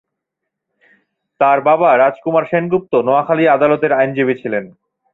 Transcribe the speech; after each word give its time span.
তার 1.41 1.57
বাবা 1.61 1.89
রাজকুমার 1.97 2.43
সেনগুপ্ত 2.45 2.93
নোয়াখালী 2.95 3.43
আদালতের 3.47 3.91
আইনজীবী 3.93 4.35
ছিলেন। 4.41 4.65